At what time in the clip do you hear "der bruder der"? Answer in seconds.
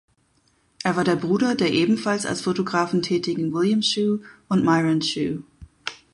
1.03-1.71